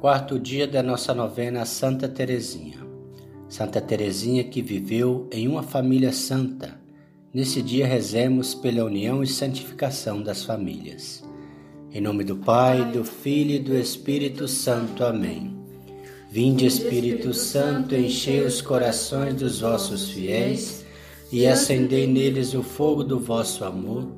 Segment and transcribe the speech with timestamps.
[0.00, 2.78] Quarto dia da nossa novena Santa Teresinha.
[3.50, 6.80] Santa Teresinha que viveu em uma família santa.
[7.34, 11.22] Nesse dia rezemos pela união e santificação das famílias.
[11.92, 15.04] Em nome do Pai, do Filho e do Espírito Santo.
[15.04, 15.54] Amém.
[16.30, 20.82] Vinde, Espírito Santo, enchei os corações dos vossos fiéis
[21.30, 24.08] e acendei neles o fogo do vosso amor.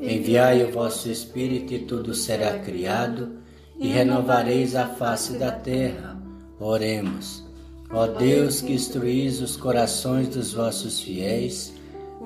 [0.00, 3.44] Enviai o vosso Espírito e tudo será criado,
[3.78, 6.16] e renovareis a face da terra.
[6.58, 7.44] Oremos.
[7.90, 11.72] Ó Deus que instruís os corações dos vossos fiéis,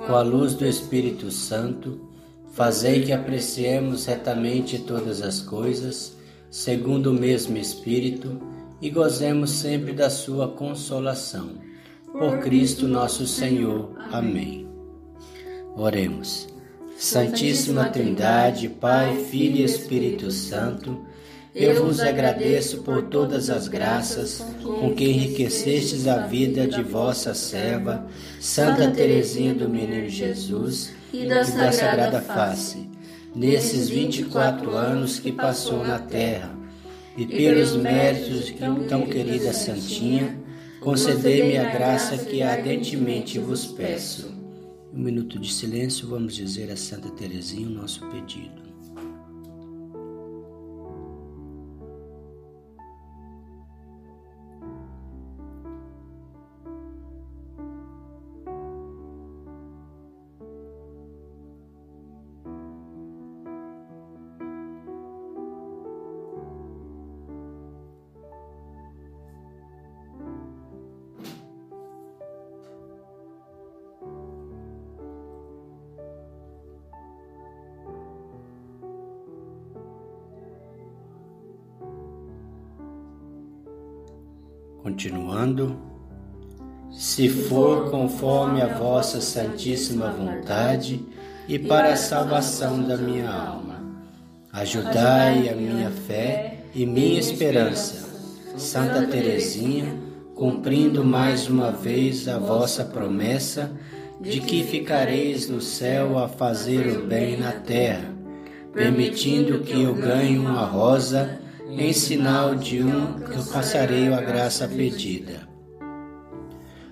[0.06, 2.00] com a luz do Espírito Santo,
[2.52, 6.16] fazei que apreciemos retamente todas as coisas,
[6.50, 8.40] segundo o mesmo Espírito,
[8.80, 11.51] e gozemos sempre da sua consolação.
[12.12, 13.90] Por Cristo nosso Senhor.
[14.10, 14.66] Amém.
[15.76, 16.48] Oremos.
[16.96, 21.06] Santíssima Trindade, Pai, Filho e Espírito Santo,
[21.54, 28.06] eu vos agradeço por todas as graças com que enriquecestes a vida de vossa serva,
[28.40, 32.88] Santa Teresinha do Menino Jesus e da Sagrada Face,
[33.34, 36.56] nesses 24 anos que passou na terra,
[37.16, 38.54] e pelos méritos de
[38.88, 40.38] tão querida Santinha,
[40.80, 44.30] concedei-me a graça que ardentemente vos peço
[44.93, 48.70] um minuto de silêncio, vamos dizer a Santa Teresinha o nosso pedido.
[84.91, 85.77] Continuando,
[86.91, 91.01] se for conforme a vossa santíssima vontade
[91.47, 93.81] e para a salvação da minha alma,
[94.53, 98.05] ajudai a minha fé e minha esperança.
[98.56, 99.95] Santa Teresinha,
[100.34, 103.71] cumprindo mais uma vez a vossa promessa
[104.21, 108.12] de que ficareis no céu a fazer o bem na terra,
[108.75, 111.39] permitindo que eu ganhe uma rosa
[111.70, 115.48] em sinal de um que eu passarei a graça pedida.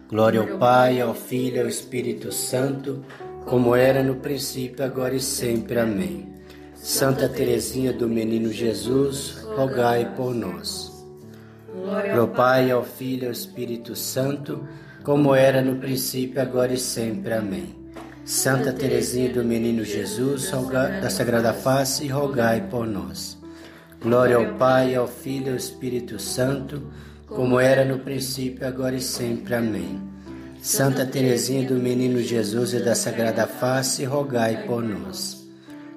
[0.09, 3.05] Glória ao Pai, ao Filho e ao Espírito Santo,
[3.45, 5.79] como era no princípio, agora e sempre.
[5.79, 6.29] Amém.
[6.75, 10.93] Santa Teresinha do Menino Jesus, rogai por nós.
[11.75, 14.67] Glória ao Pai, ao Filho e ao Espírito Santo,
[15.03, 17.35] como era no princípio, agora e sempre.
[17.35, 17.75] Amém.
[18.25, 20.51] Santa Teresinha do Menino Jesus,
[21.01, 23.38] da Sagrada Face, rogai por nós.
[24.01, 26.83] Glória ao Pai, ao Filho e ao Espírito Santo,
[27.27, 29.57] como era no princípio, agora e sempre.
[29.57, 30.01] Amém.
[30.63, 35.45] Santa Teresinha do Menino Jesus e da Sagrada Face, rogai por nós.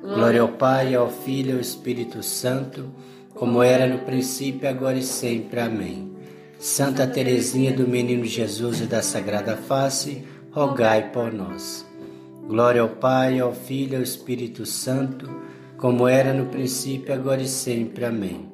[0.01, 2.89] Glória ao Pai, ao Filho e ao Espírito Santo,
[3.35, 5.59] como era no princípio, agora e sempre.
[5.59, 6.11] Amém.
[6.57, 11.85] Santa Teresinha do Menino Jesus e da Sagrada Face, rogai por nós.
[12.47, 15.29] Glória ao Pai, ao Filho e ao Espírito Santo,
[15.81, 18.05] como era no princípio, agora e sempre.
[18.05, 18.51] Amém.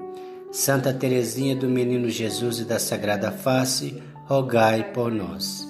[0.50, 5.68] Santa Teresinha do Menino Jesus e da Sagrada Face, rogai por nós.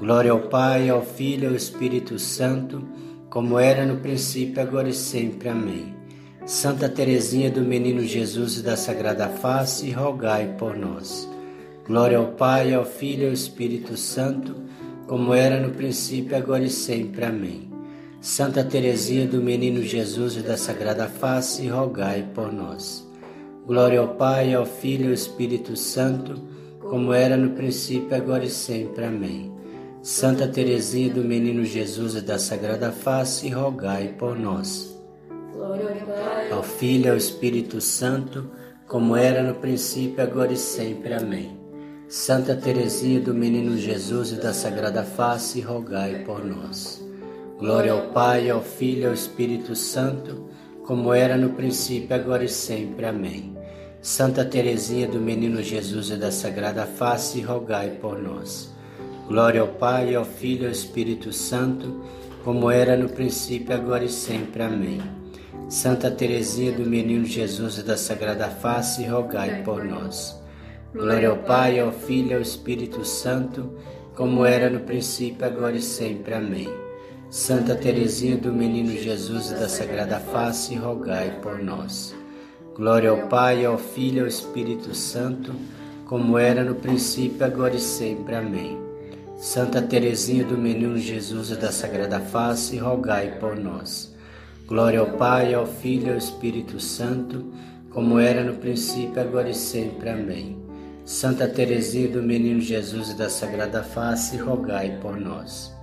[0.00, 2.82] Glória ao Pai, ao Filho e ao Espírito Santo,
[3.28, 5.50] como era no princípio, agora e sempre.
[5.50, 5.94] Amém.
[6.46, 11.28] Santa Teresinha do Menino Jesus e da Sagrada Face, rogai por nós.
[11.86, 14.56] Glória ao Pai, ao Filho e ao Espírito Santo,
[15.06, 17.26] como era no princípio, agora e sempre.
[17.26, 17.73] Amém.
[18.24, 23.06] Santa Teresinha do Menino Jesus e da Sagrada Face, rogai por nós.
[23.66, 26.40] Glória ao Pai, ao Filho e ao Espírito Santo,
[26.80, 29.04] como era no princípio, agora e sempre.
[29.04, 29.52] Amém.
[30.00, 34.98] Santa Teresinha do Menino Jesus e da Sagrada Face, rogai por nós.
[35.52, 38.50] Glória ao Pai, ao Filho e ao Espírito Santo,
[38.88, 41.12] como era no princípio, agora e sempre.
[41.12, 41.60] Amém.
[42.08, 47.03] Santa Teresinha do Menino Jesus e da Sagrada Face, rogai por nós.
[47.64, 50.50] Glória ao Pai, ao Filho e ao Espírito Santo,
[50.86, 53.06] como era no princípio, agora e sempre.
[53.06, 53.56] Amém.
[54.02, 58.70] Santa Teresinha do Menino Jesus e da Sagrada Face, rogai por nós.
[59.26, 62.04] Glória ao Pai, ao Filho e ao Espírito Santo,
[62.44, 64.62] como era no princípio, agora e sempre.
[64.62, 65.00] Amém.
[65.66, 70.38] Santa Teresinha do Menino Jesus e da Sagrada Face, rogai por nós.
[70.92, 73.72] Glória ao Pai, ao Filho e ao Espírito Santo,
[74.14, 76.34] como era no princípio, agora e sempre.
[76.34, 76.83] Amém.
[77.30, 82.14] Santa Teresinha do Menino Jesus e da Sagrada Face, rogai por nós.
[82.76, 85.52] Glória ao Pai, ao Filho e ao Espírito Santo,
[86.06, 88.36] como era no princípio, agora e sempre.
[88.36, 88.78] Amém.
[89.36, 94.14] Santa Teresinha do Menino Jesus e da Sagrada Face, rogai por nós.
[94.66, 97.44] Glória ao Pai, ao Filho e ao Espírito Santo,
[97.90, 100.08] como era no princípio, agora e sempre.
[100.08, 100.56] Amém.
[101.04, 105.74] Santa Teresinha do Menino Jesus e da Sagrada Face, rogai por nós.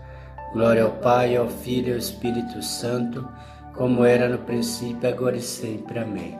[0.53, 3.25] Glória ao Pai, ao Filho e ao Espírito Santo,
[3.73, 5.99] como era no princípio, agora e sempre.
[5.99, 6.37] Amém.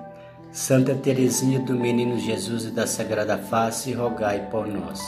[0.52, 5.02] Santa Teresinha do Menino Jesus e da Sagrada Face, rogai por nós.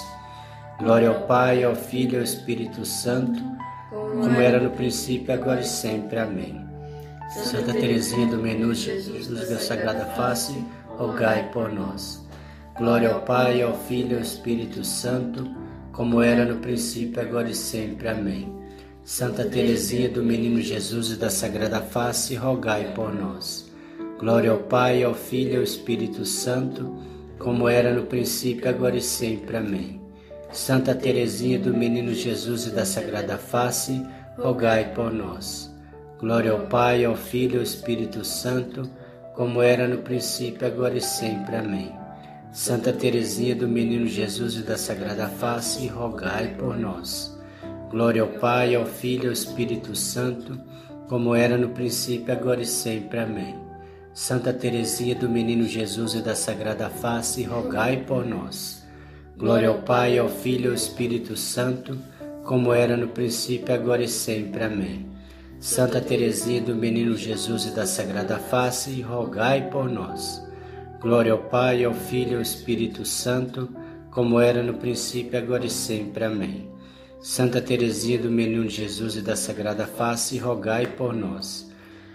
[0.79, 3.43] Glória ao Pai, ao Filho e ao Espírito Santo,
[3.91, 6.19] como era no princípio, agora e sempre.
[6.19, 6.65] Amém.
[7.29, 10.63] Santa Teresinha do Menino Jesus e da Sagrada Face,
[10.97, 12.25] rogai por nós.
[12.77, 15.53] Glória ao Pai, ao Filho e ao Espírito Santo,
[15.91, 18.07] como era no princípio, agora e sempre.
[18.07, 18.62] Amém.
[19.05, 23.69] Santa Teresinha do Menino Jesus e da Sagrada Face, rogai por nós.
[24.17, 27.03] Glória ao Pai, ao Filho e ao Espírito Santo,
[27.37, 29.57] como era no princípio, agora e sempre.
[29.57, 30.01] Amém.
[30.53, 34.01] Santa Teresinha do Menino Jesus e da Sagrada Face,
[34.37, 35.69] rogai por nós.
[36.17, 38.89] Glória ao Pai, ao Filho e ao Espírito Santo,
[39.35, 41.57] como era no princípio, agora e sempre.
[41.57, 41.91] Amém.
[42.53, 47.32] Santa Teresinha do Menino Jesus e da Sagrada Face, rogai por nós.
[47.93, 50.59] Glória ao Pai, ao Filho e ao Espírito Santo,
[51.07, 53.19] como era no princípio, agora e sempre.
[53.19, 53.55] Amém.
[54.11, 58.83] Santa Teresinha do Menino Jesus e da Sagrada Face, rogai por nós.
[59.37, 61.95] Glória ao Pai, ao Filho e ao Espírito Santo,
[62.43, 64.63] como era no princípio, agora e sempre.
[64.63, 65.05] Amém.
[65.59, 70.43] Santa Teresinha do Menino Jesus e da Sagrada Face, rogai por nós.
[70.99, 73.69] Glória ao Pai, ao Filho e ao Espírito Santo,
[74.09, 76.23] como era no princípio, agora e sempre.
[76.23, 76.72] Amém.
[77.23, 81.71] Santa Teresinha do Menino Jesus e da Sagrada Face, rogai por nós.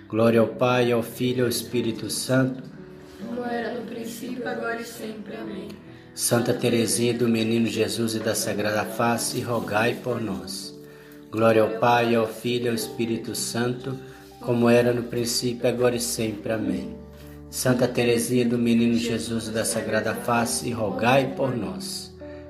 [0.07, 2.63] Glória ao Pai, ao Filho e ao Espírito Santo,
[3.19, 5.35] como era no princípio, agora e sempre.
[5.35, 5.69] Amém.
[6.15, 10.79] Santa Teresinha do Menino Jesus e da Sagrada Face, rogai por nós.
[11.31, 13.99] Glória ao Pai, ao Filho e ao Espírito Santo,
[14.43, 16.53] como era no princípio, agora e sempre.
[16.53, 16.95] Amém.
[17.49, 22.08] Santa Teresinha do Menino Jesus e da Sagrada Face, rogai por nós.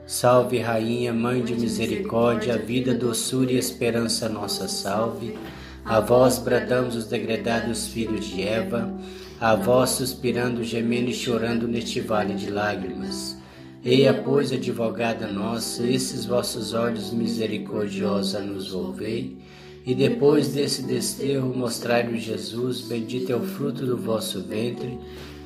[0.09, 5.37] Salve, Rainha, Mãe de Misericórdia, vida, doçura e esperança nossa, salve.
[5.85, 8.91] A vós bradamos os degredados filhos de Eva,
[9.39, 13.37] a vós suspirando, gemendo e chorando neste vale de lágrimas.
[13.85, 19.37] Eia, pois, advogada nossa, esses vossos olhos misericordiosos a nos volvei,
[19.85, 24.99] e depois desse desterro mostrai-nos Jesus, bendito é o fruto do vosso ventre,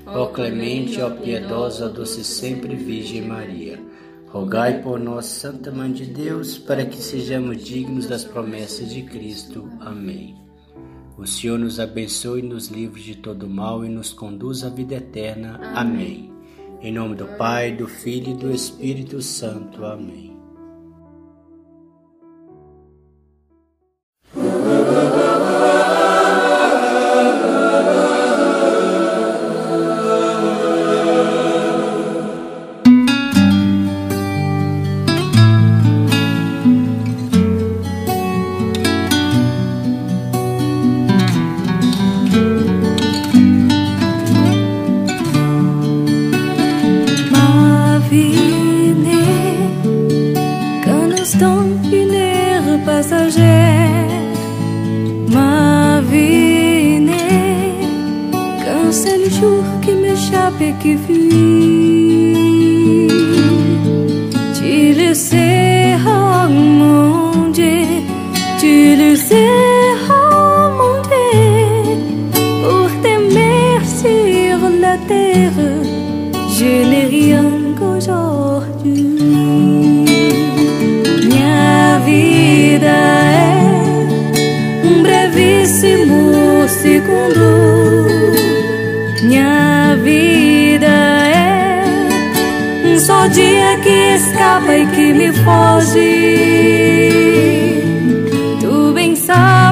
[0.07, 3.91] ó clemente, ó piedosa, ó doce sempre Virgem Maria.
[4.33, 9.69] Rogai por nós, Santa Mãe de Deus, para que sejamos dignos das promessas de Cristo.
[9.79, 10.35] Amém.
[11.19, 15.61] O Senhor nos abençoe, nos livre de todo mal e nos conduz à vida eterna.
[15.75, 16.33] Amém.
[16.81, 19.85] Em nome do Pai, do Filho e do Espírito Santo.
[19.85, 20.32] Amém.
[55.35, 57.87] Ma vie n'est
[58.63, 61.39] qu'un seul jour qui m'échappe et qui fuit.
[64.59, 67.87] Tu le sais, oh mon Dieu,
[68.61, 69.49] tu le sais.
[70.09, 70.23] Oh
[76.63, 77.45] je n'ai rien
[77.79, 79.22] qu'aujourd'hui.
[87.23, 88.33] Segundo.
[89.23, 91.85] Minha vida é
[92.87, 96.33] um só dia que escapa e que me foge.
[98.61, 99.72] Tu bem sabes,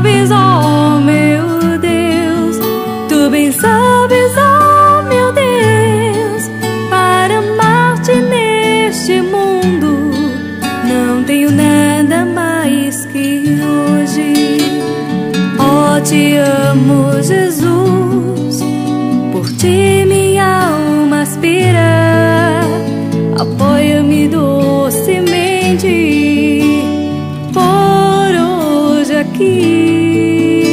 [29.31, 30.67] aqui.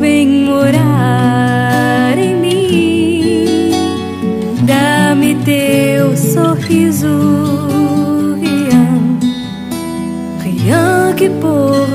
[0.00, 3.70] Vem morar em mim.
[4.62, 7.06] Dá-me teu sorriso,
[8.40, 9.18] Rian.
[10.42, 11.28] Rien que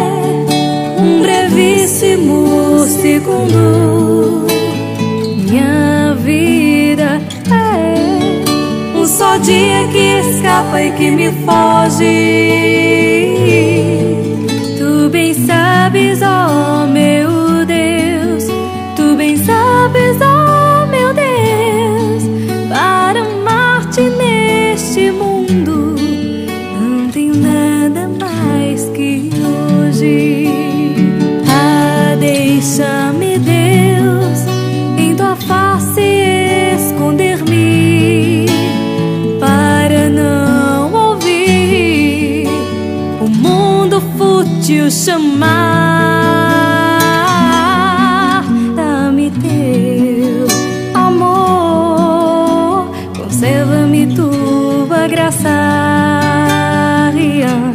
[1.01, 3.96] um brevíssimo segundo.
[9.43, 12.05] Dia que escapa e que me foge.
[14.79, 16.76] Tu bem sabes, oh.
[44.67, 45.47] te o chamar.
[48.75, 50.49] Dá-me teu
[50.93, 57.13] amor, conserve-me tua graça.
[57.15, 57.75] Rien,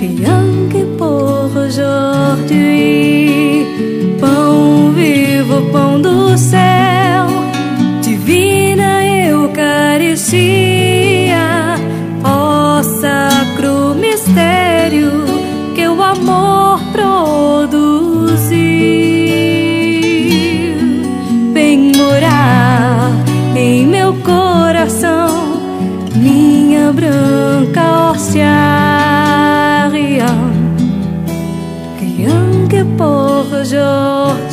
[0.00, 3.15] rien que pour aujourd'hui.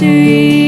[0.04, 0.62] mystery.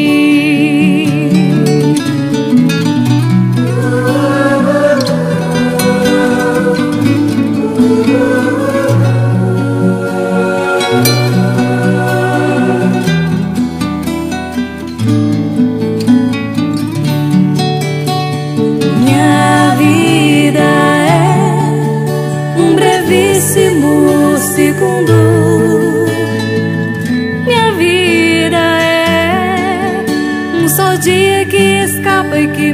[30.97, 32.73] dia que escapa e que